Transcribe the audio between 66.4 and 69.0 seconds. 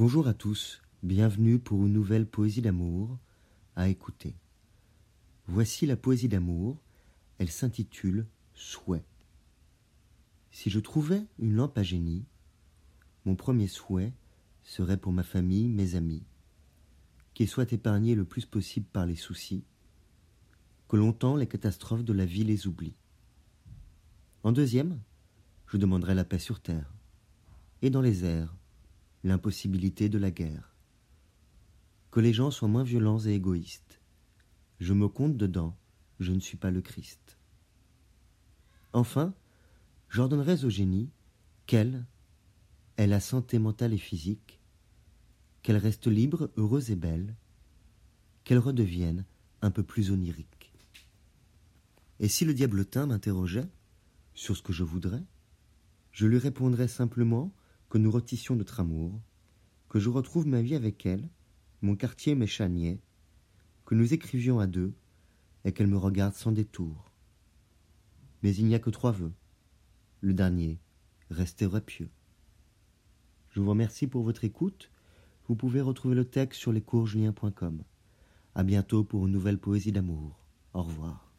détour. Mais il n'y a que